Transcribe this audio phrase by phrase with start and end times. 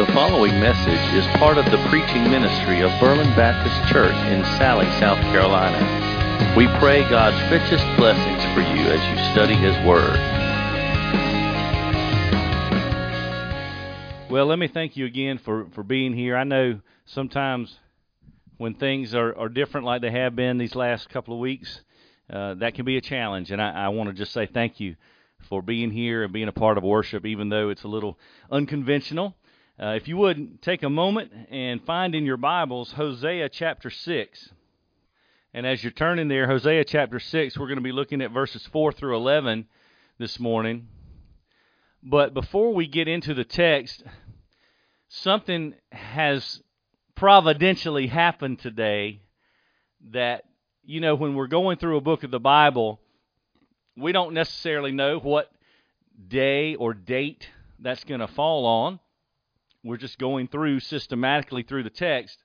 [0.00, 4.88] The following message is part of the preaching ministry of Berlin Baptist Church in Salley,
[4.98, 5.76] South Carolina.
[6.56, 10.16] We pray God's richest blessings for you as you study His Word.
[14.30, 16.34] Well, let me thank you again for, for being here.
[16.34, 17.78] I know sometimes
[18.56, 21.82] when things are, are different like they have been these last couple of weeks,
[22.32, 23.50] uh, that can be a challenge.
[23.50, 24.96] And I, I want to just say thank you
[25.50, 28.18] for being here and being a part of worship, even though it's a little
[28.50, 29.34] unconventional.
[29.80, 34.50] Uh, if you would take a moment and find in your Bibles Hosea chapter 6.
[35.54, 38.68] And as you're turning there, Hosea chapter 6, we're going to be looking at verses
[38.70, 39.66] 4 through 11
[40.18, 40.88] this morning.
[42.02, 44.04] But before we get into the text,
[45.08, 46.60] something has
[47.14, 49.22] providentially happened today
[50.10, 50.44] that,
[50.84, 53.00] you know, when we're going through a book of the Bible,
[53.96, 55.50] we don't necessarily know what
[56.28, 59.00] day or date that's going to fall on.
[59.82, 62.36] We're just going through systematically through the text.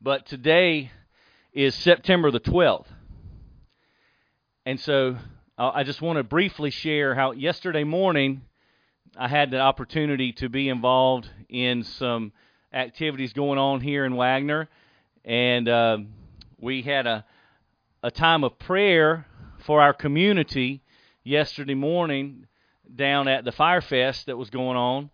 [0.00, 0.90] But today
[1.52, 2.86] is September the 12th.
[4.64, 5.18] And so
[5.58, 8.40] I just want to briefly share how yesterday morning
[9.18, 12.32] I had the opportunity to be involved in some
[12.72, 14.68] activities going on here in Wagener.
[15.26, 15.98] And uh,
[16.58, 17.26] we had a,
[18.02, 19.26] a time of prayer
[19.66, 20.82] for our community
[21.22, 22.46] yesterday morning
[22.96, 25.10] down at the Fire Fest that was going on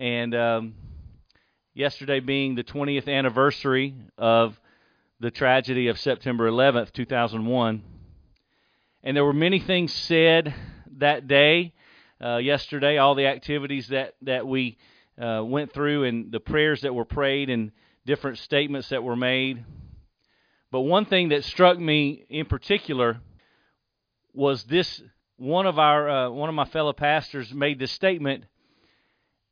[0.00, 0.74] and um,
[1.74, 4.58] yesterday being the 20th anniversary of
[5.20, 7.82] the tragedy of September 11th, 2001.
[9.02, 10.54] And there were many things said
[10.96, 11.74] that day,
[12.18, 14.78] uh, yesterday, all the activities that, that we
[15.20, 17.70] uh, went through and the prayers that were prayed and
[18.06, 19.62] different statements that were made.
[20.70, 23.20] But one thing that struck me in particular
[24.32, 25.02] was this
[25.36, 28.44] one of our uh, one of my fellow pastors made this statement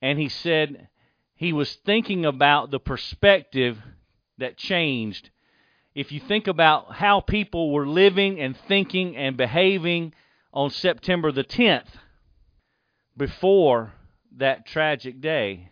[0.00, 0.88] and he said
[1.34, 3.78] he was thinking about the perspective
[4.38, 5.31] that changed.
[5.94, 10.14] If you think about how people were living and thinking and behaving
[10.53, 11.88] on September the 10th
[13.16, 13.92] before
[14.37, 15.70] that tragic day,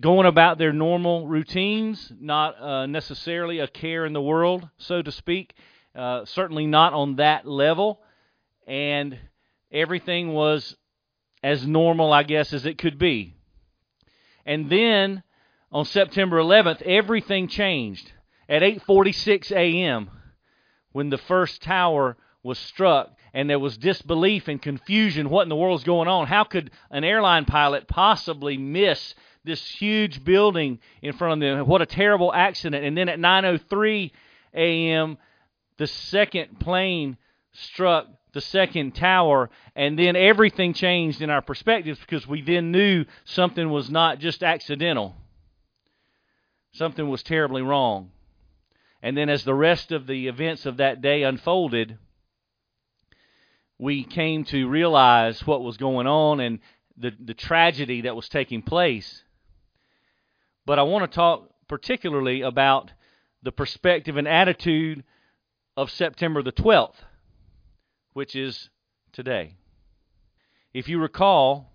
[0.00, 5.12] going about their normal routines, not uh, necessarily a care in the world, so to
[5.12, 5.54] speak,
[5.94, 8.00] uh, certainly not on that level,
[8.66, 9.18] and
[9.70, 10.76] everything was
[11.42, 13.34] as normal, I guess, as it could be.
[14.46, 15.22] And then
[15.70, 18.12] on September 11th, everything changed.
[18.48, 20.10] At 8:46 a.m.,
[20.92, 25.56] when the first tower was struck and there was disbelief and confusion, what in the
[25.56, 26.26] world is going on?
[26.26, 29.14] How could an airline pilot possibly miss
[29.44, 31.66] this huge building in front of them?
[31.66, 32.84] What a terrible accident.
[32.84, 34.10] And then at 9:03
[34.54, 35.18] a.m.,
[35.78, 37.16] the second plane
[37.52, 43.04] struck the second tower, and then everything changed in our perspectives because we then knew
[43.24, 45.14] something was not just accidental.
[46.72, 48.10] Something was terribly wrong.
[49.02, 51.98] And then as the rest of the events of that day unfolded,
[53.78, 56.60] we came to realize what was going on and
[56.96, 59.24] the, the tragedy that was taking place.
[60.64, 62.92] But I want to talk particularly about
[63.42, 65.04] the perspective and attitude
[65.76, 66.94] of September the 12th
[68.12, 68.70] which is
[69.12, 69.54] today.
[70.74, 71.72] If you recall,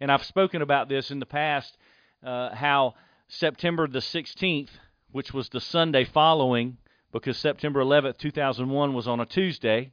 [0.00, 1.76] and I've spoken about this in the past,
[2.24, 2.94] uh, how
[3.28, 4.70] September the 16th,
[5.12, 6.78] which was the Sunday following,
[7.12, 9.92] because September 11th, 2001 was on a Tuesday.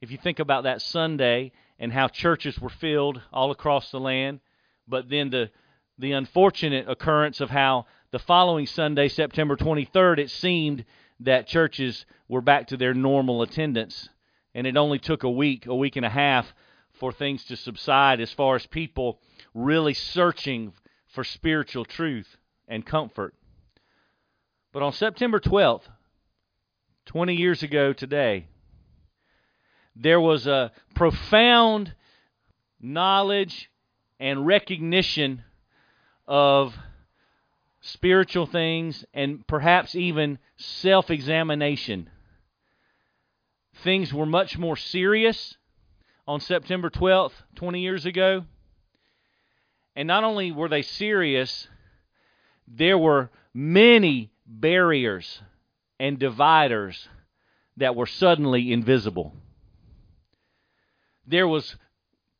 [0.00, 4.40] If you think about that Sunday and how churches were filled all across the land,
[4.88, 5.50] but then the
[5.98, 10.84] the unfortunate occurrence of how the following Sunday, September 23rd, it seemed
[11.20, 14.10] that churches were back to their normal attendance
[14.56, 16.50] and it only took a week, a week and a half
[16.94, 19.20] for things to subside as far as people
[19.52, 20.72] really searching
[21.08, 23.34] for spiritual truth and comfort.
[24.72, 25.82] But on September 12th,
[27.04, 28.46] 20 years ago today,
[29.94, 31.92] there was a profound
[32.80, 33.70] knowledge
[34.18, 35.44] and recognition
[36.26, 36.74] of
[37.82, 42.08] spiritual things and perhaps even self examination
[43.82, 45.56] things were much more serious
[46.26, 48.44] on September 12th, 20 years ago.
[49.94, 51.68] And not only were they serious,
[52.68, 55.40] there were many barriers
[55.98, 57.08] and dividers
[57.78, 59.34] that were suddenly invisible.
[61.26, 61.76] There was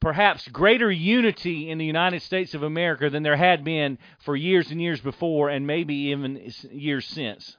[0.00, 4.70] perhaps greater unity in the United States of America than there had been for years
[4.70, 7.56] and years before, and maybe even years since.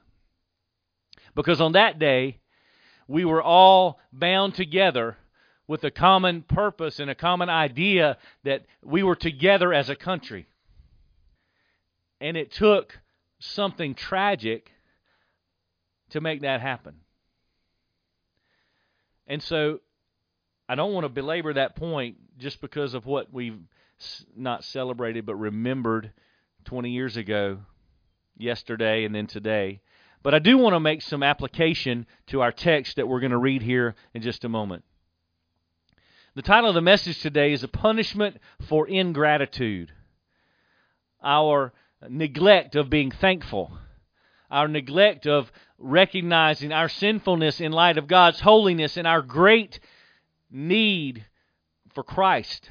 [1.34, 2.38] Because on that day,
[3.08, 5.16] we were all bound together
[5.66, 10.46] with a common purpose and a common idea that we were together as a country.
[12.20, 12.98] And it took
[13.40, 14.70] something tragic
[16.10, 16.94] to make that happen.
[19.26, 19.80] And so
[20.68, 23.60] I don't want to belabor that point just because of what we've
[24.36, 26.12] not celebrated but remembered
[26.64, 27.58] 20 years ago,
[28.36, 29.80] yesterday, and then today.
[30.22, 33.38] But I do want to make some application to our text that we're going to
[33.38, 34.84] read here in just a moment.
[36.34, 38.36] The title of the message today is A Punishment
[38.68, 39.92] for Ingratitude.
[41.22, 41.72] Our
[42.08, 43.76] neglect of being thankful,
[44.50, 49.80] our neglect of recognizing our sinfulness in light of God's holiness and our great
[50.50, 51.26] need
[51.94, 52.70] for Christ,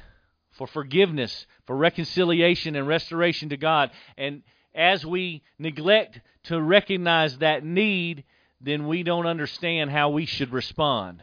[0.52, 3.90] for forgiveness, for reconciliation and restoration to God.
[4.16, 4.42] And
[4.78, 8.24] as we neglect to recognize that need,
[8.60, 11.22] then we don't understand how we should respond.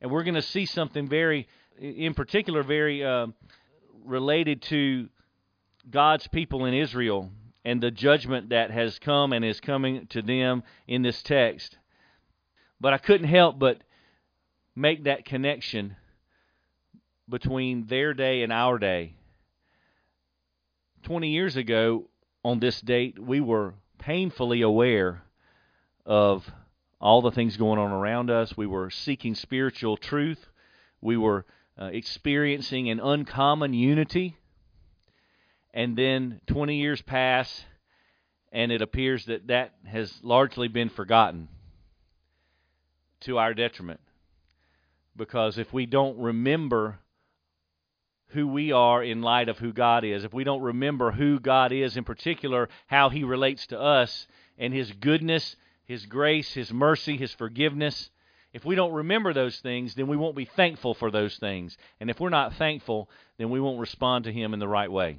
[0.00, 1.48] And we're going to see something very,
[1.78, 3.26] in particular, very uh,
[4.04, 5.08] related to
[5.90, 7.30] God's people in Israel
[7.64, 11.76] and the judgment that has come and is coming to them in this text.
[12.80, 13.82] But I couldn't help but
[14.76, 15.96] make that connection
[17.28, 19.14] between their day and our day.
[21.02, 22.08] 20 years ago,
[22.44, 25.22] on this date, we were painfully aware
[26.06, 26.50] of
[27.00, 28.56] all the things going on around us.
[28.56, 30.46] We were seeking spiritual truth.
[31.00, 31.44] We were
[31.80, 34.36] uh, experiencing an uncommon unity.
[35.72, 37.64] And then 20 years pass,
[38.50, 41.48] and it appears that that has largely been forgotten
[43.20, 44.00] to our detriment.
[45.14, 46.98] Because if we don't remember
[48.28, 51.72] who we are in light of who God is, if we don't remember who God
[51.72, 54.26] is in particular, how He relates to us,
[54.58, 58.10] and His goodness, His grace, His mercy, His forgiveness,
[58.52, 61.76] if we don't remember those things, then we won't be thankful for those things.
[62.00, 65.18] And if we're not thankful, then we won't respond to Him in the right way.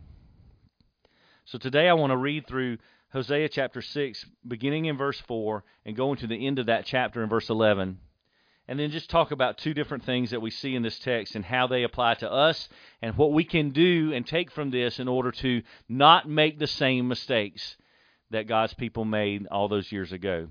[1.45, 2.77] So today I want to read through
[3.11, 7.23] Hosea chapter 6, beginning in verse 4, and going to the end of that chapter
[7.23, 7.99] in verse 11
[8.69, 11.43] and then just talk about two different things that we see in this text and
[11.43, 12.69] how they apply to us
[13.01, 16.67] and what we can do and take from this in order to not make the
[16.67, 17.77] same mistakes
[18.29, 20.49] that God's people made all those years ago.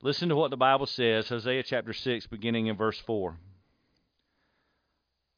[0.00, 3.36] Listen to what the Bible says, Hosea chapter 6, beginning in verse 4.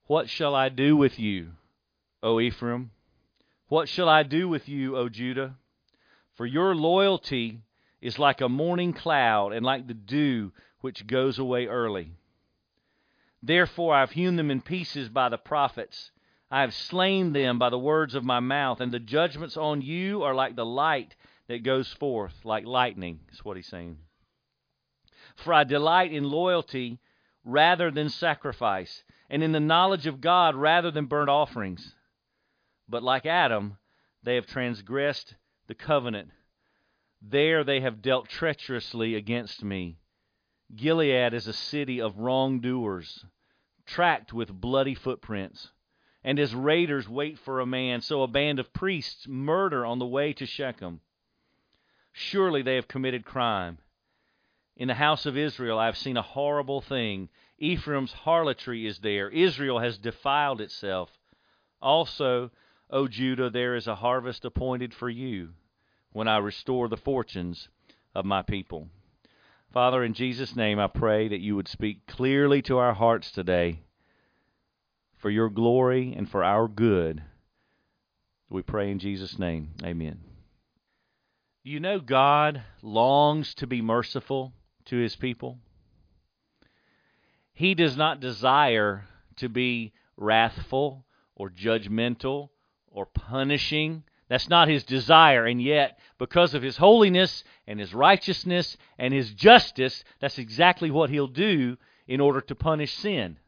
[0.07, 1.49] What shall I do with you,
[2.23, 2.93] O Ephraim?
[3.67, 5.57] What shall I do with you, O Judah?
[6.37, 7.59] For your loyalty
[8.01, 10.53] is like a morning cloud and like the dew
[10.83, 12.13] which goes away early.
[13.43, 16.11] Therefore I have hewn them in pieces by the prophets.
[16.51, 20.23] I have slain them by the words of my mouth, and the judgments on you
[20.23, 21.17] are like the light
[21.49, 23.97] that goes forth, like lightning, is what he's saying.
[25.37, 27.01] For I delight in loyalty
[27.45, 31.95] rather than sacrifice, and in the knowledge of God rather than burnt offerings.
[32.89, 33.79] But like Adam,
[34.23, 35.35] they have transgressed
[35.67, 36.31] the covenant.
[37.23, 39.97] There they have dealt treacherously against me.
[40.75, 43.27] Gilead is a city of wrongdoers,
[43.85, 45.71] tracked with bloody footprints.
[46.25, 50.07] And as raiders wait for a man, so a band of priests murder on the
[50.07, 51.01] way to Shechem.
[52.13, 53.79] Surely they have committed crime.
[54.77, 57.29] In the house of Israel I have seen a horrible thing.
[57.59, 59.29] Ephraim's harlotry is there.
[59.29, 61.11] Israel has defiled itself.
[61.81, 62.51] Also,
[62.89, 65.51] O Judah, there is a harvest appointed for you
[66.13, 67.69] when I restore the fortunes
[68.15, 68.89] of my people.
[69.73, 73.81] Father, in Jesus' name, I pray that you would speak clearly to our hearts today
[75.17, 77.23] for your glory and for our good.
[78.51, 79.71] We pray in Jesus' name.
[79.83, 80.21] Amen.
[81.63, 84.53] You know, God longs to be merciful
[84.87, 85.59] to his people.
[87.55, 92.51] He does not desire to be wrathful or judgmental
[92.89, 98.77] or punishing that's not his desire, and yet, because of his holiness and his righteousness
[98.99, 101.77] and his justice, that's exactly what he'll do
[102.07, 103.39] in order to punish sin.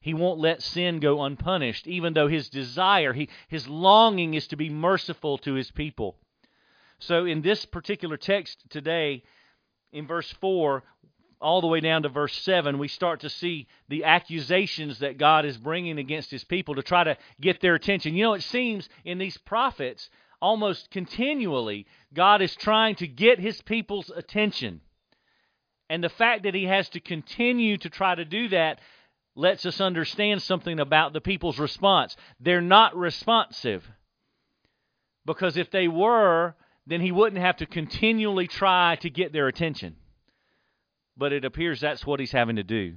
[0.00, 4.56] He won't let sin go unpunished, even though his desire, he, his longing is to
[4.56, 6.16] be merciful to his people.
[7.00, 9.22] So, in this particular text today,
[9.92, 10.82] in verse 4,
[11.40, 15.44] all the way down to verse 7, we start to see the accusations that God
[15.44, 18.14] is bringing against his people to try to get their attention.
[18.14, 23.60] You know, it seems in these prophets, almost continually, God is trying to get his
[23.62, 24.80] people's attention.
[25.88, 28.80] And the fact that he has to continue to try to do that
[29.36, 32.16] lets us understand something about the people's response.
[32.40, 33.88] They're not responsive.
[35.24, 39.94] Because if they were, then he wouldn't have to continually try to get their attention
[41.18, 42.94] but it appears that's what he's having to do.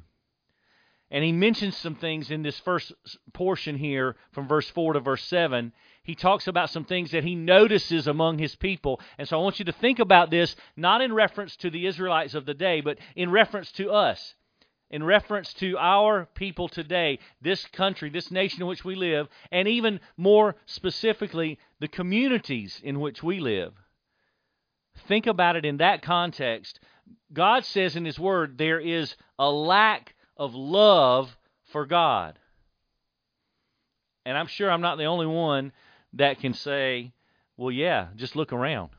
[1.10, 2.94] And he mentions some things in this first
[3.34, 5.74] portion here from verse 4 to verse 7.
[6.04, 9.02] He talks about some things that he notices among his people.
[9.18, 12.34] And so I want you to think about this not in reference to the Israelites
[12.34, 14.36] of the day, but in reference to us
[14.92, 19.68] in reference to our people today, this country, this nation in which we live, and
[19.68, 23.74] even more specifically, the communities in which we live.
[25.08, 26.80] Think about it in that context.
[27.34, 31.36] God says in His Word there is a lack of love
[31.72, 32.38] for God.
[34.26, 35.72] And I'm sure I'm not the only one
[36.14, 37.14] that can say,
[37.58, 38.90] well, yeah, just look around.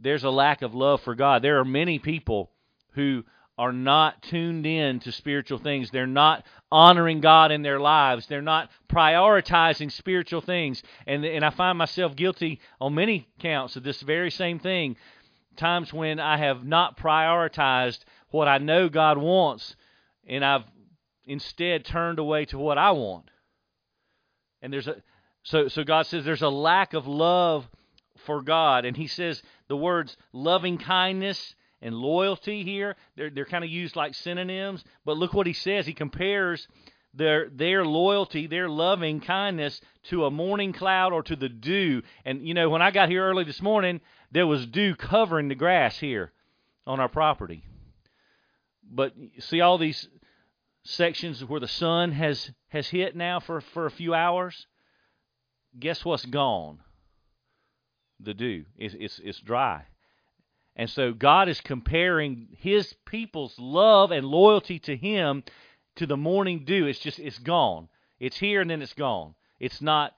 [0.00, 1.42] There's a lack of love for God.
[1.42, 2.50] There are many people
[2.92, 3.24] who
[3.58, 5.90] are not tuned in to spiritual things.
[5.90, 8.26] They're not honoring God in their lives.
[8.26, 10.82] They're not prioritizing spiritual things.
[11.06, 14.96] And and I find myself guilty on many counts of this very same thing.
[15.58, 18.00] Times when I have not prioritized
[18.30, 19.76] what I know God wants
[20.26, 20.64] and I've
[21.24, 23.30] instead turned away to what I want.
[24.62, 24.96] And there's a
[25.42, 27.68] so so God says there's a lack of love
[28.24, 32.96] for God and he says the words loving kindness and loyalty here.
[33.16, 34.84] They're, they're kind of used like synonyms.
[35.04, 35.86] But look what he says.
[35.86, 36.66] He compares
[37.14, 42.02] their their loyalty, their loving kindness to a morning cloud or to the dew.
[42.24, 45.54] And you know, when I got here early this morning, there was dew covering the
[45.54, 46.32] grass here
[46.86, 47.64] on our property.
[48.90, 50.08] But see all these
[50.84, 54.66] sections where the sun has has hit now for for a few hours.
[55.78, 56.80] Guess what's gone?
[58.20, 58.64] The dew.
[58.76, 59.84] It's it's, it's dry.
[60.74, 65.42] And so God is comparing his people's love and loyalty to him
[65.96, 66.86] to the morning dew.
[66.86, 67.88] It's just it's gone.
[68.20, 69.34] It's here and then it's gone.
[69.60, 70.14] It's not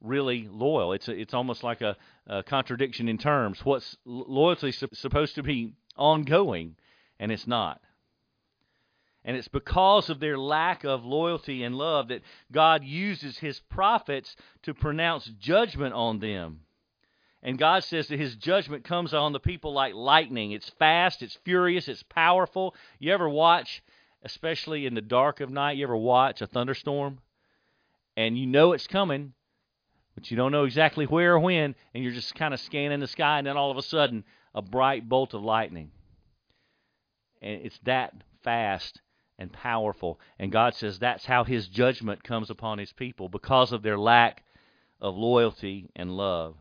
[0.00, 0.92] really loyal.
[0.92, 3.64] It's a, it's almost like a, a contradiction in terms.
[3.64, 6.76] What's loyalty supposed to be ongoing,
[7.18, 7.80] and it's not.
[9.24, 14.36] And it's because of their lack of loyalty and love that God uses his prophets
[14.62, 16.60] to pronounce judgment on them.
[17.42, 20.52] And God says that his judgment comes on the people like lightning.
[20.52, 22.74] It's fast, it's furious, it's powerful.
[22.98, 23.82] You ever watch,
[24.22, 27.20] especially in the dark of night, you ever watch a thunderstorm?
[28.16, 29.34] And you know it's coming,
[30.18, 33.06] but you don't know exactly where or when, and you're just kind of scanning the
[33.06, 35.92] sky, and then all of a sudden, a bright bolt of lightning.
[37.40, 39.00] And it's that fast
[39.38, 40.18] and powerful.
[40.36, 44.42] And God says that's how his judgment comes upon his people because of their lack
[45.00, 46.56] of loyalty and love.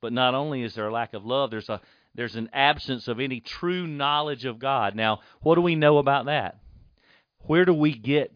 [0.00, 1.80] But not only is there a lack of love, there's a
[2.16, 4.96] there's an absence of any true knowledge of God.
[4.96, 6.58] Now, what do we know about that?
[7.42, 8.32] Where do we get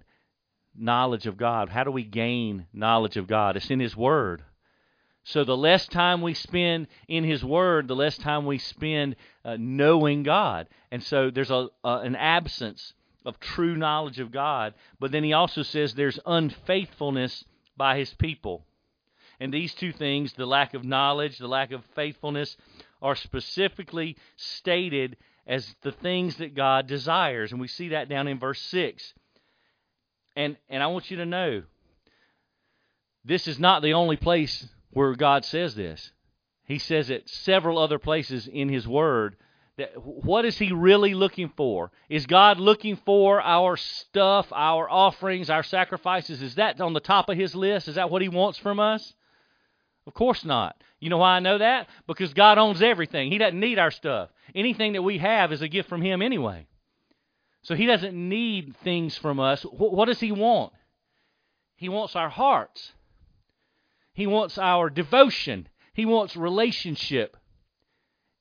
[0.77, 1.69] knowledge of God?
[1.69, 3.57] How do we gain knowledge of God?
[3.57, 4.43] It's in His Word.
[5.25, 9.57] So the less time we spend in His Word, the less time we spend uh,
[9.59, 10.69] knowing God.
[10.91, 12.93] And so there's a, an absence
[13.25, 14.75] of true knowledge of God.
[15.01, 17.45] But then He also says there's unfaithfulness
[17.77, 18.67] by His people.
[19.41, 22.57] And these two things, the lack of knowledge, the lack of faithfulness,
[23.03, 25.17] are specifically stated
[25.47, 27.51] as the things that God desires.
[27.51, 29.15] And we see that down in verse 6.
[30.37, 31.63] And, and I want you to know
[33.25, 36.13] this is not the only place where God says this.
[36.67, 39.37] He says it several other places in His Word.
[39.77, 41.91] That what is He really looking for?
[42.09, 46.43] Is God looking for our stuff, our offerings, our sacrifices?
[46.43, 47.89] Is that on the top of His list?
[47.89, 49.15] Is that what He wants from us?
[50.07, 50.77] Of course not.
[51.01, 51.89] You know why I know that?
[52.07, 53.31] Because God owns everything.
[53.31, 54.31] He doesn't need our stuff.
[54.55, 56.67] Anything that we have is a gift from Him anyway.
[57.65, 59.63] So He doesn't need things from us.
[59.63, 60.73] What does He want?
[61.77, 62.93] He wants our hearts.
[64.13, 65.69] He wants our devotion.
[65.93, 67.37] He wants relationship.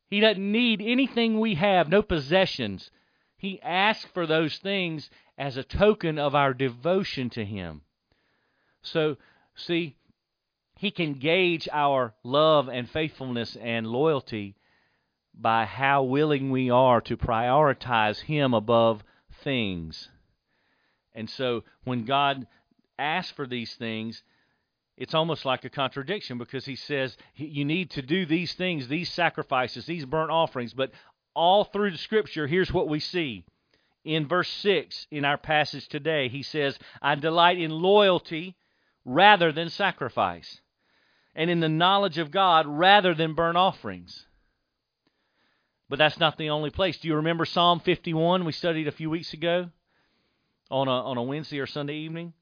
[0.10, 2.92] He doesn't need anything we have, no possessions.
[3.38, 7.82] He asks for those things as a token of our devotion to Him.
[8.84, 9.18] So,
[9.56, 9.96] see,
[10.78, 14.56] he can gauge our love and faithfulness and loyalty
[15.34, 19.04] by how willing we are to prioritize Him above
[19.44, 20.10] things.
[21.14, 22.48] And so when God
[22.98, 24.24] asks for these things,
[24.98, 29.12] it's almost like a contradiction because He says you need to do these things, these
[29.12, 30.74] sacrifices, these burnt offerings.
[30.74, 30.92] But
[31.34, 33.44] all through the Scripture, here's what we see.
[34.04, 38.56] In verse 6 in our passage today, He says, I delight in loyalty
[39.06, 40.62] rather than sacrifice
[41.36, 44.26] and in the knowledge of God rather than burnt offerings.
[45.90, 46.98] But that's not the only place.
[46.98, 49.70] Do you remember Psalm 51 we studied a few weeks ago
[50.72, 52.34] on a, on a Wednesday or Sunday evening?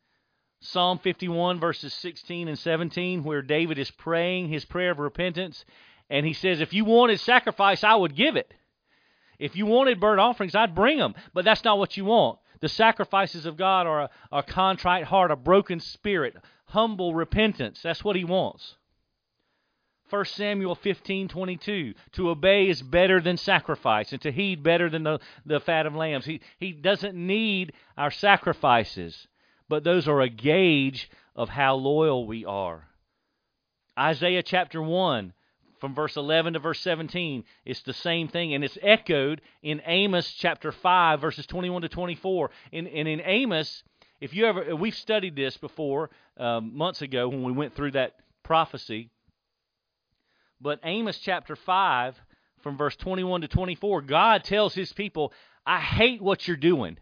[0.61, 5.65] Psalm 51, verses 16 and 17, where David is praying his prayer of repentance.
[6.07, 8.53] And he says, If you wanted sacrifice, I would give it.
[9.39, 11.15] If you wanted burnt offerings, I'd bring them.
[11.33, 12.37] But that's not what you want.
[12.59, 17.81] The sacrifices of God are a, a contrite heart, a broken spirit, humble repentance.
[17.81, 18.75] That's what he wants.
[20.11, 25.19] 1 Samuel 15:22 To obey is better than sacrifice and to heed better than the,
[25.45, 26.25] the fat of lambs.
[26.25, 29.27] He he doesn't need our sacrifices,
[29.69, 32.89] but those are a gauge of how loyal we are.
[33.97, 35.33] Isaiah chapter 1
[35.79, 40.31] from verse 11 to verse 17 it's the same thing and it's echoed in Amos
[40.33, 42.51] chapter 5 verses 21 to 24.
[42.73, 43.83] In, and in Amos
[44.19, 48.15] if you ever we've studied this before um, months ago when we went through that
[48.43, 49.09] prophecy
[50.61, 52.21] but Amos chapter 5,
[52.61, 55.33] from verse 21 to 24, God tells his people,
[55.65, 56.97] I hate what you're doing.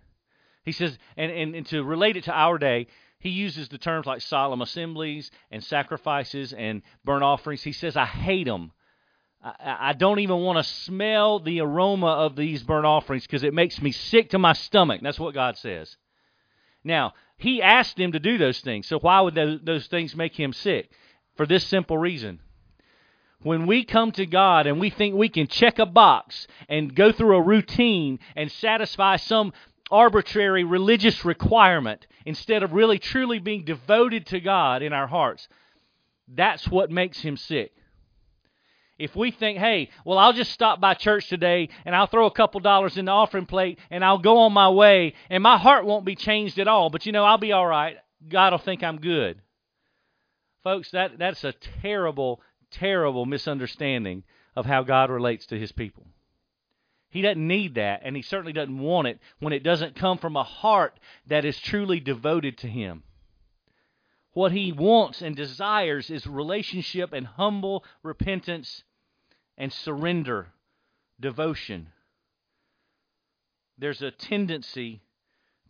[0.64, 2.88] He says, and, and, and to relate it to our day,
[3.20, 7.64] he uses the terms like solemn assemblies and sacrifices and burnt offerings.
[7.64, 8.72] He says, I hate them.
[9.44, 13.54] I, I don't even want to smell the aroma of these burnt offerings because it
[13.54, 15.02] makes me sick to my stomach.
[15.04, 15.98] That's what God says.
[16.84, 18.88] Now, he asked them to do those things.
[18.88, 20.90] So why would those, those things make him sick?
[21.36, 22.40] For this simple reason
[23.42, 27.12] when we come to God and we think we can check a box and go
[27.12, 29.54] through a routine and satisfy some
[29.92, 35.48] arbitrary religious requirement instead of really truly being devoted to God in our hearts,
[36.28, 37.72] that's what makes him sick.
[39.00, 42.32] If we think, hey, well, I'll just stop by church today and I'll throw a
[42.32, 45.86] couple dollars in the offering plate and I'll go on my way and my heart
[45.86, 47.96] won't be changed at all, but you know, I'll be all right.
[48.28, 49.42] God will think I'm good.
[50.64, 54.24] Folks, that, that's a terrible terrible misunderstanding
[54.56, 56.06] of how God relates to his people.
[57.10, 60.36] He doesn't need that, and he certainly doesn't want it when it doesn't come from
[60.36, 63.04] a heart that is truly devoted to him.
[64.34, 68.84] What he wants and desires is relationship and humble repentance
[69.58, 70.50] and surrender,
[71.20, 71.88] devotion.
[73.78, 75.02] There's a tendency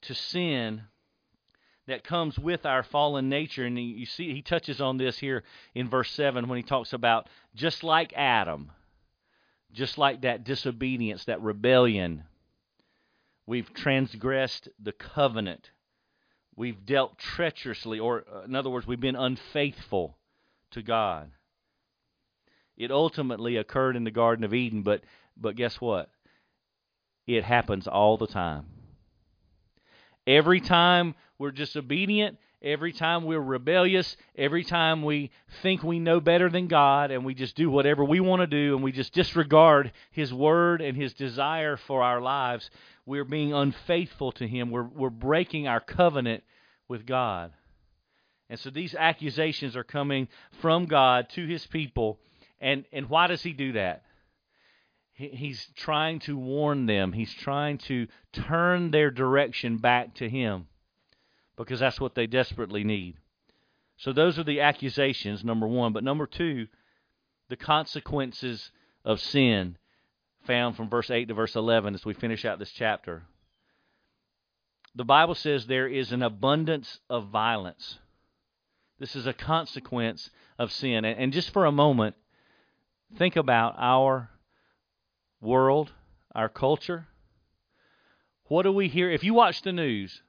[0.01, 0.83] to sin
[1.89, 3.65] that comes with our fallen nature.
[3.65, 7.27] And you see, he touches on this here in verse 7 when he talks about
[7.55, 8.71] just like Adam,
[9.73, 12.25] just like that disobedience, that rebellion,
[13.47, 15.71] we've transgressed the covenant.
[16.55, 20.15] We've dealt treacherously, or uh, in other words, we've been unfaithful
[20.71, 21.31] to God.
[22.77, 25.01] It ultimately occurred in the Garden of Eden, but,
[25.35, 26.11] but guess what?
[27.25, 28.65] It happens all the time.
[30.29, 35.31] Every time we're disobedient, every time we're rebellious, every time we
[35.63, 38.75] think we know better than God and we just do whatever we want to do
[38.75, 42.69] and we just disregard His word and His desire for our lives,
[43.07, 44.69] we're being unfaithful to Him.
[44.69, 46.43] We're, we're breaking our covenant
[46.87, 47.51] with God.
[48.51, 50.27] And so these accusations are coming
[50.61, 52.19] from God to His people.
[52.61, 54.03] And, and why does He do that?
[55.19, 57.11] He's trying to warn them.
[57.11, 60.67] He's trying to turn their direction back to Him
[61.57, 63.17] because that's what they desperately need.
[63.97, 65.91] So those are the accusations, number one.
[65.91, 66.67] But number two,
[67.49, 68.71] the consequences
[69.03, 69.77] of sin
[70.45, 73.23] found from verse 8 to verse 11 as we finish out this chapter.
[74.95, 77.99] The Bible says there is an abundance of violence.
[78.99, 81.03] This is a consequence of sin.
[81.03, 82.15] And, just for a moment,
[83.17, 84.29] think about our
[85.41, 85.91] world,
[86.33, 87.07] our culture.
[88.45, 89.09] What do we hear?
[89.11, 90.21] If you watch the news,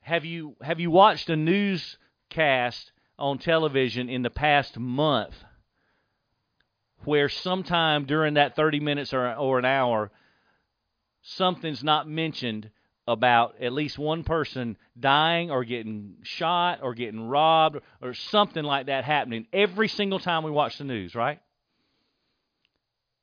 [0.00, 5.34] have you have you watched a newscast on television in the past month
[7.04, 10.10] where sometime during that 30 minutes or, or an hour
[11.22, 12.70] something's not mentioned
[13.08, 18.86] about at least one person dying or getting shot or getting robbed or something like
[18.86, 21.40] that happening every single time we watch the news, right?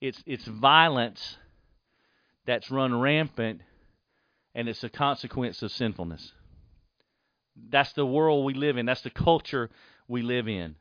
[0.04, 1.38] It's it's violence
[2.46, 3.62] that's run rampant
[4.54, 6.34] and it's a consequence of sinfulness.
[7.70, 8.86] That's the world we live in.
[8.86, 9.70] That's the culture
[10.10, 10.76] we live in.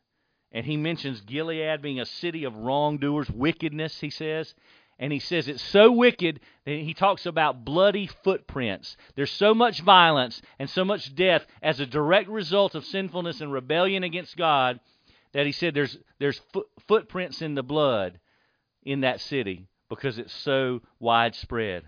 [0.51, 4.57] And he mentions Gilead being a city of wrongdoers, wickedness, he says.
[4.99, 8.97] And he says it's so wicked that he talks about bloody footprints.
[9.15, 13.53] There's so much violence and so much death as a direct result of sinfulness and
[13.53, 14.81] rebellion against God
[15.33, 18.19] that he said there's, there's fo- footprints in the blood
[18.83, 21.85] in that city because it's so widespread.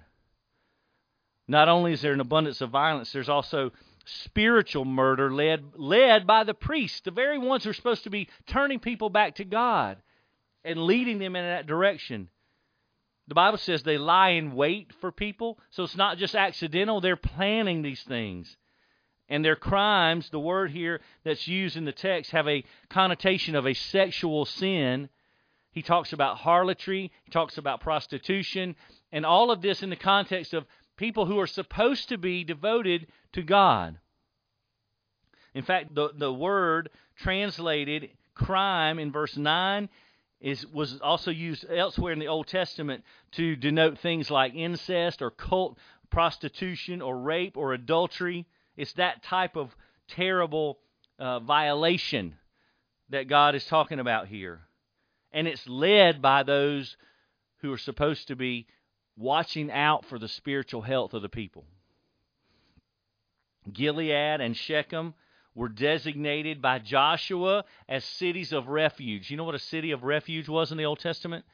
[1.46, 3.72] Not only is there an abundance of violence, there's also
[4.06, 8.28] spiritual murder led led by the priests, the very ones who are supposed to be
[8.46, 9.96] turning people back to God
[10.64, 12.28] and leading them in that direction.
[13.28, 17.16] The Bible says they lie in wait for people, so it's not just accidental, they're
[17.16, 18.56] planning these things.
[19.28, 23.66] And their crimes, the word here that's used in the text, have a connotation of
[23.66, 25.08] a sexual sin.
[25.74, 28.76] He talks about harlotry, he talks about prostitution,
[29.10, 33.08] and all of this in the context of people who are supposed to be devoted
[33.32, 33.98] to God.
[35.52, 39.88] In fact, the, the word translated crime in verse 9
[40.40, 45.30] is was also used elsewhere in the Old Testament to denote things like incest or
[45.32, 45.76] cult
[46.08, 48.46] prostitution or rape or adultery.
[48.76, 49.74] It's that type of
[50.06, 50.78] terrible
[51.18, 52.36] uh, violation
[53.10, 54.60] that God is talking about here.
[55.34, 56.96] And it's led by those
[57.58, 58.66] who are supposed to be
[59.16, 61.64] watching out for the spiritual health of the people.
[63.70, 65.14] Gilead and Shechem
[65.54, 69.30] were designated by Joshua as cities of refuge.
[69.30, 71.44] You know what a city of refuge was in the Old Testament?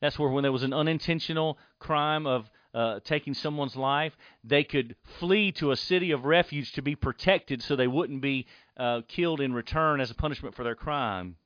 [0.00, 4.94] That's where, when there was an unintentional crime of uh, taking someone's life, they could
[5.18, 9.40] flee to a city of refuge to be protected so they wouldn't be uh, killed
[9.40, 11.36] in return as a punishment for their crime.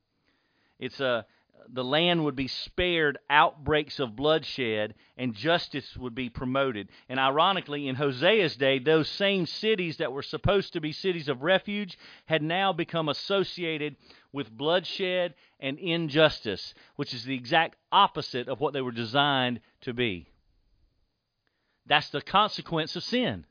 [0.79, 1.25] It's a
[1.69, 6.89] the land would be spared outbreaks of bloodshed and justice would be promoted.
[7.09, 11.43] And ironically, in Hosea's day, those same cities that were supposed to be cities of
[11.43, 13.95] refuge had now become associated
[14.33, 19.93] with bloodshed and injustice, which is the exact opposite of what they were designed to
[19.93, 20.27] be.
[21.85, 23.45] That's the consequence of sin.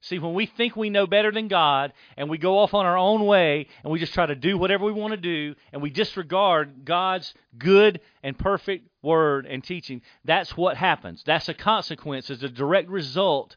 [0.00, 2.96] See, when we think we know better than God and we go off on our
[2.96, 5.90] own way and we just try to do whatever we want to do and we
[5.90, 11.22] disregard God's good and perfect word and teaching, that's what happens.
[11.26, 13.56] That's a consequence, as a direct result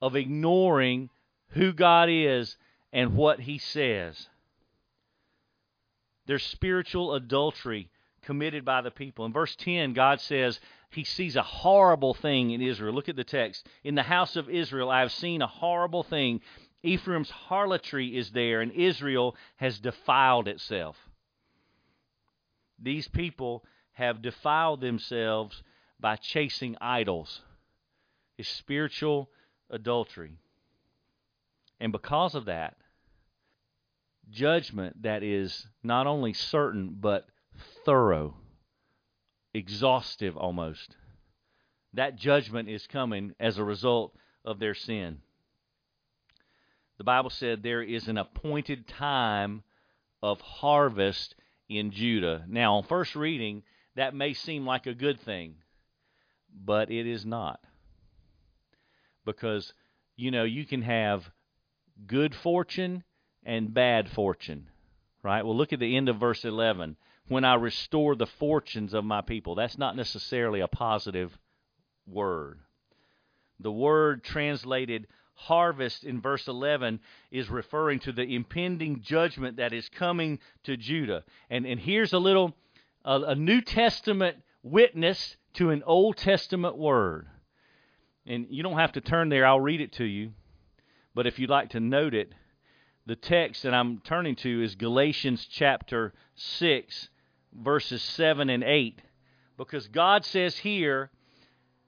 [0.00, 1.10] of ignoring
[1.48, 2.56] who God is
[2.92, 4.28] and what He says.
[6.26, 7.90] There's spiritual adultery
[8.22, 9.26] committed by the people.
[9.26, 10.58] In verse 10, God says,
[10.94, 12.94] he sees a horrible thing in Israel.
[12.94, 13.66] Look at the text.
[13.82, 16.40] In the house of Israel, I have seen a horrible thing.
[16.82, 20.96] Ephraim's harlotry is there, and Israel has defiled itself.
[22.78, 25.62] These people have defiled themselves
[25.98, 27.40] by chasing idols.
[28.36, 29.30] It's spiritual
[29.70, 30.38] adultery.
[31.80, 32.76] And because of that,
[34.30, 37.26] judgment that is not only certain but
[37.84, 38.34] thorough
[39.54, 40.96] exhaustive almost.
[41.94, 44.14] That judgment is coming as a result
[44.44, 45.18] of their sin.
[46.98, 49.62] The Bible said there is an appointed time
[50.22, 51.34] of harvest
[51.68, 52.44] in Judah.
[52.48, 53.62] Now, on first reading,
[53.96, 55.56] that may seem like a good thing,
[56.52, 57.60] but it is not.
[59.24, 59.72] Because,
[60.16, 61.30] you know, you can have
[62.06, 63.04] good fortune
[63.44, 64.68] and bad fortune,
[65.22, 65.44] right?
[65.44, 66.96] Well, look at the end of verse 11
[67.28, 69.54] when I restore the fortunes of my people.
[69.54, 71.36] That's not necessarily a positive
[72.06, 72.60] word.
[73.60, 79.88] The word translated harvest in verse 11 is referring to the impending judgment that is
[79.88, 81.24] coming to Judah.
[81.50, 82.54] And, and here's a little,
[83.04, 87.26] a, a New Testament witness to an Old Testament word.
[88.26, 90.32] And you don't have to turn there, I'll read it to you.
[91.14, 92.32] But if you'd like to note it,
[93.06, 97.10] the text that I'm turning to is Galatians chapter 6,
[97.54, 99.00] verses 7 and 8.
[99.56, 101.10] Because God says here,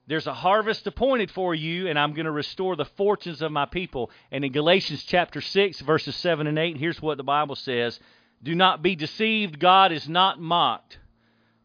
[0.07, 3.65] there's a harvest appointed for you, and I'm going to restore the fortunes of my
[3.65, 4.09] people.
[4.31, 7.99] And in Galatians chapter 6, verses 7 and 8, here's what the Bible says
[8.41, 10.97] Do not be deceived, God is not mocked.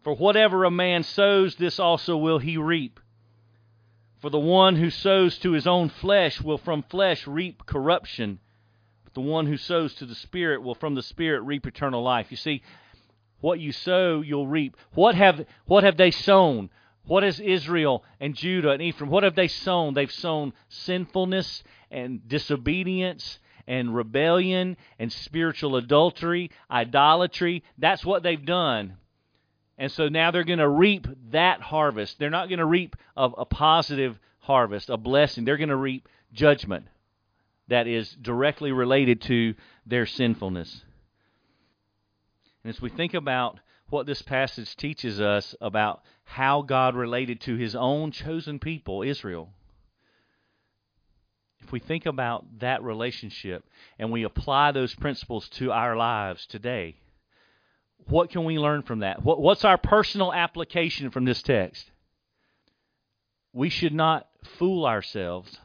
[0.03, 2.99] For whatever a man sows, this also will he reap.
[4.21, 8.41] For the one who sows to his own flesh will from flesh reap corruption,
[9.05, 12.29] but the one who sows to the Spirit will from the Spirit reap eternal life.
[12.31, 12.63] You see,
[13.43, 14.77] what you sow, you'll reap.
[14.95, 16.71] What have what have they sown?
[17.05, 19.11] What has Israel and Judah and Ephraim?
[19.11, 19.93] What have they sown?
[19.93, 27.65] They've sown sinfulness and disobedience and rebellion and spiritual adultery, idolatry.
[27.77, 28.97] That's what they've done.
[29.77, 32.19] And so now they're going to reap that harvest.
[32.19, 35.45] They're not going to reap a, a positive harvest, a blessing.
[35.45, 36.87] They're going to reap judgment
[37.69, 39.55] that is directly related to
[39.87, 40.85] their sinfulness.
[42.65, 43.59] And as we think about
[43.91, 49.51] what this passage teaches us about how God related to his own chosen people, Israel,
[51.61, 53.65] if we think about that relationship
[53.99, 56.97] and we apply those principles to our lives today,
[58.07, 59.23] what can we learn from that?
[59.23, 61.91] What's our personal application from this text?
[63.53, 65.57] We should not fool ourselves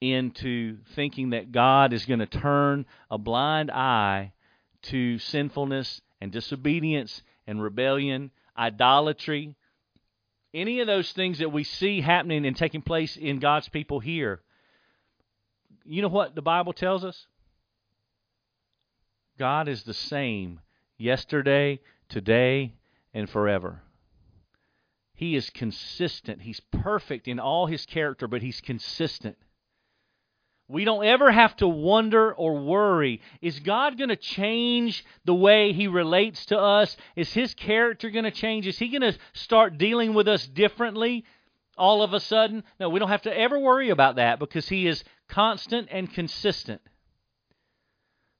[0.00, 4.32] into thinking that God is going to turn a blind eye
[4.82, 9.54] to sinfulness and disobedience and rebellion, idolatry,
[10.54, 14.40] any of those things that we see happening and taking place in God's people here.
[15.84, 17.26] You know what the Bible tells us?
[19.38, 20.60] God is the same
[20.98, 22.74] yesterday, today,
[23.14, 23.82] and forever.
[25.14, 26.42] He is consistent.
[26.42, 29.36] He's perfect in all his character, but he's consistent.
[30.72, 35.74] We don't ever have to wonder or worry is God going to change the way
[35.74, 36.96] He relates to us?
[37.14, 38.66] Is His character going to change?
[38.66, 41.26] Is He going to start dealing with us differently
[41.76, 42.64] all of a sudden?
[42.80, 46.80] No, we don't have to ever worry about that because He is constant and consistent.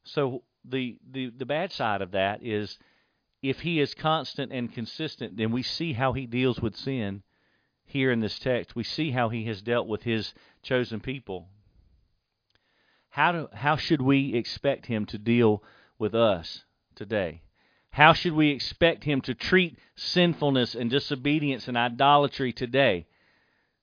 [0.04, 2.78] So the, the, the bad side of that is
[3.42, 7.24] if He is constant and consistent, then we see how He deals with sin
[7.84, 8.74] here in this text.
[8.74, 11.48] We see how He has dealt with His chosen people
[13.12, 15.62] how, do, how should we expect him to deal
[15.98, 17.42] with us today?
[17.90, 23.04] How should we expect him to treat sinfulness and disobedience and idolatry today?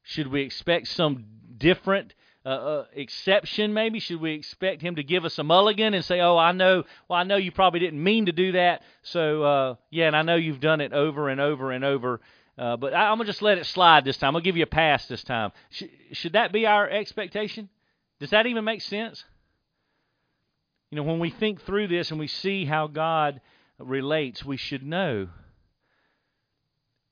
[0.01, 5.25] Should we expect some different uh, uh, exception maybe should we expect him to give
[5.25, 8.27] us a mulligan and say oh i know well i know you probably didn't mean
[8.27, 11.73] to do that so uh, yeah and i know you've done it over and over
[11.73, 12.21] and over
[12.57, 14.67] uh, but I, am gonna just let it slide this time i'll give you a
[14.67, 17.67] pass this time Sh- should that be our expectation
[18.19, 19.23] does that even make sense?
[20.91, 23.41] You know, when we think through this and we see how God
[23.77, 25.29] relates, we should know.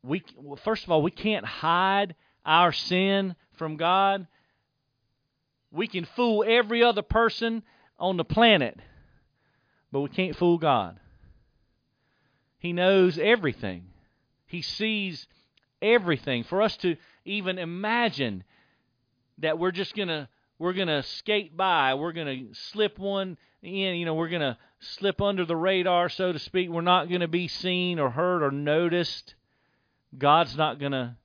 [0.03, 2.15] We well, first of all, we can't hide
[2.45, 4.27] our sin from God.
[5.71, 7.63] We can fool every other person
[7.99, 8.79] on the planet,
[9.91, 10.99] but we can't fool God.
[12.59, 13.83] He knows everything.
[14.47, 15.27] He sees
[15.81, 16.43] everything.
[16.43, 18.43] For us to even imagine
[19.39, 20.27] that we're just going to
[20.59, 21.93] we're going to skate by.
[21.93, 23.95] We're going to slip one in.
[23.95, 26.69] You know, we're going to slip under the radar, so to speak.
[26.69, 29.35] We're not going to be seen or heard or noticed.
[30.17, 31.15] God's not going to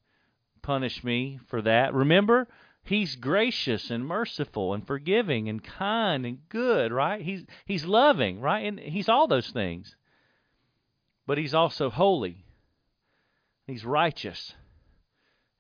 [0.61, 1.95] punish me for that.
[1.95, 2.49] Remember,
[2.85, 7.23] He's gracious and merciful and forgiving and kind and good, right?
[7.23, 8.67] He's He's loving, right?
[8.67, 9.95] And He's all those things.
[11.27, 12.45] But He's also holy.
[13.69, 14.55] He's righteous.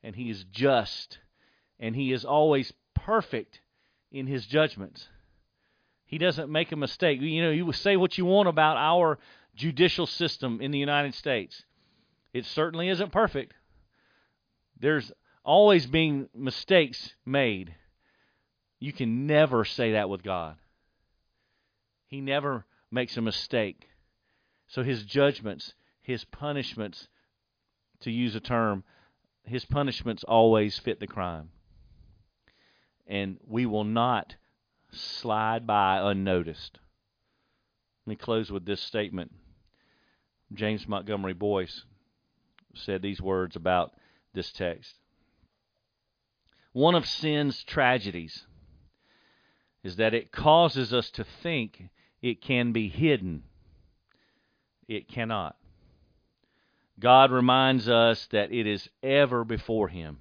[0.03, 1.19] And He is just.
[1.79, 2.73] And He is always
[3.05, 3.61] perfect
[4.11, 5.09] in his judgments.
[6.05, 7.21] He doesn't make a mistake.
[7.21, 9.19] You know, you say what you want about our
[9.55, 11.65] judicial system in the United States.
[12.33, 13.55] It certainly isn't perfect.
[14.79, 15.11] There's
[15.45, 17.75] always being mistakes made.
[18.79, 20.57] You can never say that with God.
[22.07, 23.89] He never makes a mistake.
[24.69, 27.09] So his judgments, his punishments,
[28.01, 28.85] to use a term,
[29.45, 31.51] his punishments always fit the crime
[33.07, 34.37] and we will not
[34.93, 36.79] slide by unnoticed.
[38.07, 39.33] Let me close with this statement.
[40.53, 41.85] James Montgomery Boice
[42.75, 43.93] said these words about
[44.35, 44.95] this text.
[46.73, 48.47] One of sin's tragedies
[49.85, 53.43] is that it causes us to think it can be hidden.
[54.89, 55.57] It cannot.
[56.99, 60.19] God reminds us that it is ever before Him.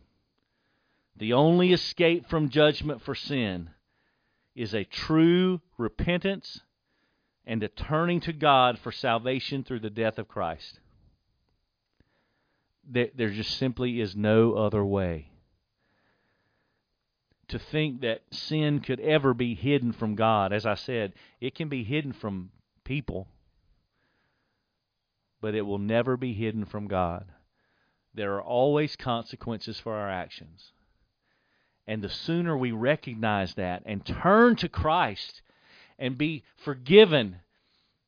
[1.21, 3.69] The only escape from judgment for sin
[4.55, 6.61] is a true repentance
[7.45, 10.79] and a turning to God for salvation through the death of Christ.
[12.89, 15.29] There just simply is no other way.
[17.49, 21.69] To think that sin could ever be hidden from God, as I said, it can
[21.69, 22.49] be hidden from
[22.83, 23.27] people,
[25.39, 27.31] but it will never be hidden from God.
[28.11, 30.71] There are always consequences for our actions.
[31.87, 35.41] And the sooner we recognize that and turn to Christ
[35.97, 37.37] and be forgiven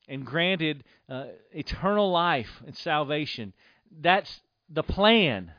[0.07, 3.53] and granted uh, eternal life and salvation,
[4.01, 5.51] that's the plan.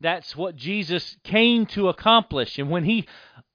[0.00, 2.58] That's what Jesus came to accomplish.
[2.58, 3.06] And when he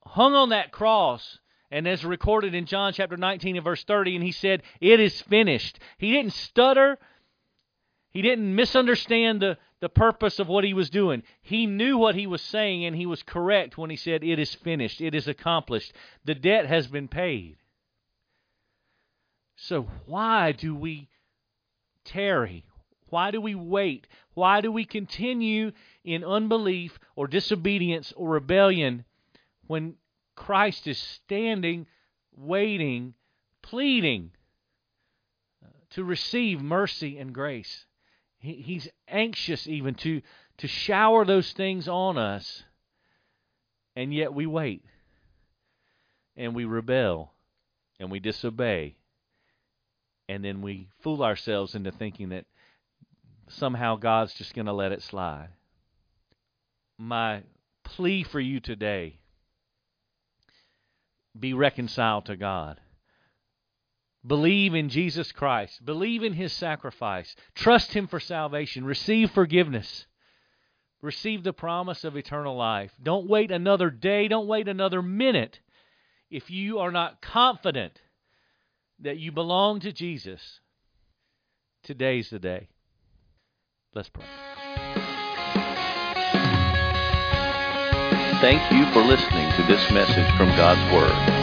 [0.06, 1.40] hung on that cross,
[1.72, 5.22] and as recorded in John chapter 19 and verse 30, and he said, It is
[5.22, 5.80] finished.
[5.98, 7.00] He didn't stutter.
[8.14, 11.24] He didn't misunderstand the, the purpose of what he was doing.
[11.42, 14.54] He knew what he was saying, and he was correct when he said, It is
[14.54, 15.94] finished, it is accomplished.
[16.24, 17.58] The debt has been paid.
[19.56, 21.10] So, why do we
[22.06, 22.66] tarry?
[23.10, 24.08] Why do we wait?
[24.36, 25.72] Why do we continue
[26.04, 29.06] in unbelief or disobedience or rebellion
[29.66, 29.96] when
[30.36, 31.88] Christ is standing,
[32.36, 33.16] waiting,
[33.62, 34.32] pleading
[35.64, 37.86] uh, to receive mercy and grace?
[38.44, 40.22] He, he's anxious even to,
[40.58, 42.64] to shower those things on us,
[43.96, 44.84] and yet we wait,
[46.36, 47.32] and we rebel,
[48.02, 48.98] and we disobey,
[50.28, 52.44] and then we fool ourselves into thinking that
[53.48, 55.48] somehow God's just going to let it slide.
[56.98, 57.44] My
[57.86, 59.20] plea for you today
[61.40, 62.82] be reconciled to God.
[64.26, 65.84] Believe in Jesus Christ.
[65.86, 67.36] Believe in his sacrifice.
[67.56, 68.86] Trust him for salvation.
[68.86, 70.06] Receive forgiveness.
[71.04, 72.92] receive the promise of eternal life.
[73.04, 75.60] Don't wait another day, don't wait another minute
[76.32, 78.02] if you are not confident
[79.00, 80.62] that you belong to Jesus.
[81.84, 82.70] Today's the day.
[83.94, 84.24] Let's pray.
[88.40, 91.43] Thank you for listening to this message from God's Word.